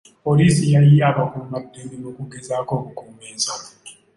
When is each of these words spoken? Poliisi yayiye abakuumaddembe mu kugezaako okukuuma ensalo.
Poliisi 0.25 0.63
yayiye 0.73 1.03
abakuumaddembe 1.11 1.95
mu 2.03 2.09
kugezaako 2.17 2.71
okukuuma 2.79 3.23
ensalo. 3.31 3.67